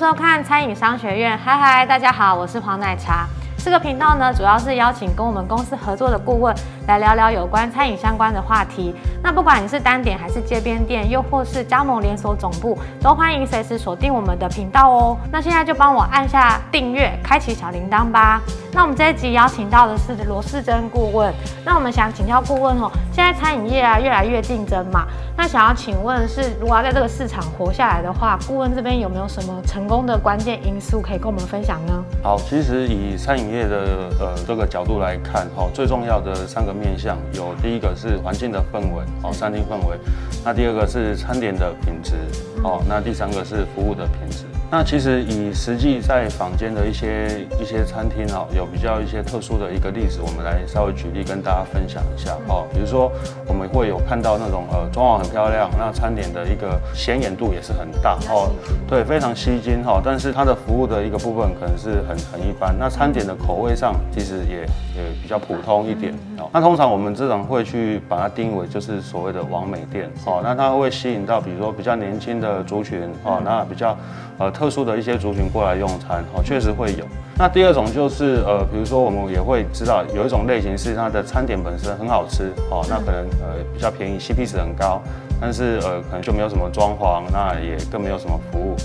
[0.00, 3.26] 收看餐饮商学院，嗨嗨，大家好，我是黄奶茶。
[3.58, 8.94] 这个频道呢，主要是邀请跟我们公司合作的顾问来聊聊有关餐饮相关的话题。
[9.22, 15.18] 那不管你是单点还是街边店，又或是加盟连锁总部，都欢迎随时锁定我们的频道哦。
[15.30, 18.40] 那现在就帮我按下订阅，开启小铃铛吧。
[18.72, 21.32] 那我们这一集邀请到的是罗世珍顾问。
[21.64, 32.04] 那我们想请教顾问哦，现在餐饮业啊越来越竞争嘛，那想要请问是，如果要在这个市场活下来的话，顾问这边有没有什么成功的关键因素可以跟我们分享呢？
[32.22, 39.96] 好，其实以餐饮业的呃这个角度来看，哈，最重要的三个面向有第一个是环境的氛围，哦，餐厅氛围；
[40.44, 42.14] 那第二个是餐点的品质，
[42.62, 44.44] 哦，那第三个是服务的品质。
[44.72, 52.68] 那其实以实际在坊间的一些一些餐厅哦，有比较一些特殊的一个例子，我们来稍微举例跟大家分享一下哦。
[52.72, 53.10] 比如说
[53.48, 58.48] 我们会有看到那种呃装潢很漂亮，那餐点的一个显眼度也是很大哦，
[58.88, 60.00] 对，非常吸睛哈。
[60.04, 64.60] 但是它的服务的一个部分可能是很很一般，那餐点的口味上其实也
[64.94, 66.48] 也比较普通一点哦。
[66.52, 73.96] 那通常我们这种会去把它定为就是所谓的完美店哦，那它会吸引到比如说比较年轻的族群哦，那比较。
[74.40, 77.04] 呃，特殊的一些族群过来用餐，哦，确实会有。
[77.38, 85.00] 那第二种就是呃，比如说我们也会知道有一种类型是它的餐点本身很好吃，哦，那可能呃比较便宜，CP 值很高，
[85.40, 88.76] 但是呃可能就没有什么装潢，那也更没有什么服务。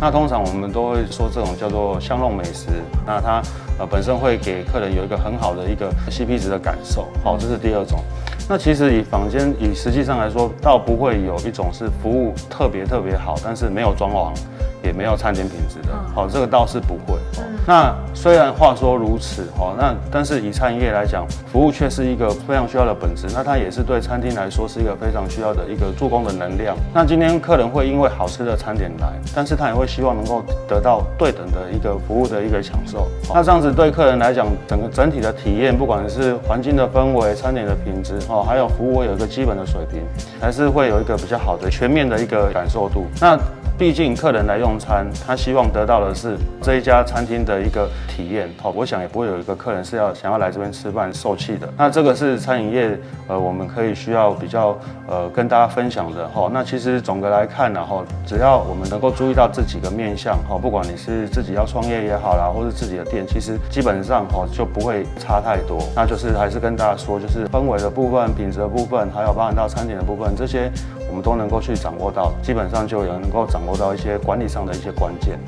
[0.00, 2.68] 那通常我们都会说这种叫做香弄美食，
[3.06, 3.42] 那它
[3.78, 7.98] 呃本身会给客人有一个很好的一个 CP 值的感受，好，这是第二种。
[8.48, 14.32] 那其实以坊间以实际上来说，倒不会有一种是服务特别特别好，但是没有装潢，
[14.82, 17.18] 也没有餐点品质的，好，这个倒是不会。
[17.66, 26.74] 那虽然话说如此，哈，那但是以餐饮业来讲，服务却是一个非常需要的本质，那它也是对餐厅来说是一个非常需要的一个助攻的能量。
[26.94, 33.06] 那今天客人会因为好吃的餐点来，但是他也会希望能够得到对等的一个服务的一个享受。
[33.34, 38.42] 那这样子对客人来讲，整个整体的体验，不管是环境的氛围、餐点的品质，哦。
[38.48, 40.00] 还有服务有一个基本的水平，
[40.40, 43.06] 还是会有一个比较好的全面的一个感受度。
[43.20, 43.38] 那
[43.78, 48.50] 毕竟客人来用餐，他希望得到的是这一家餐厅的一个体验。
[48.60, 51.72] 好，我想也不会有一个客人是要想要来这边吃饭受气的。
[51.76, 56.50] 那这个是餐饮业呃，我们可以需要比较呃跟大家分享的哈。
[56.52, 65.78] 那其实总的来看呢哈，只要我们能够注意到这几个面向哈，不管你是自己要创业也好啦，或是自己的店，其实基本上哈就不会差太多。
[65.94, 70.68] 那就是还是跟大家说，就是氛围的部分、品质的部分，还有包含到餐点的部分，这些
[71.08, 73.58] 我们都能够去掌握到，基本上就有能够掌。
[73.68, 75.38] 握到一些管理上的一些关键。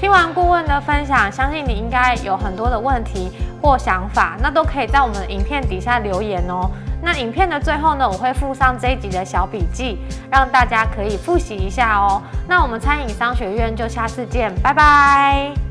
[0.00, 3.30] 听完顾问的分享，相信你应该有很多的问题
[3.62, 6.68] 或想法，那都可以在我们的影片底下留言哦。
[7.00, 12.20] 那影片的最后呢，我会附上这一集的小笔记，让大家可以复习一下哦。
[12.48, 15.63] 那我们餐饮商学院就下次见，拜拜。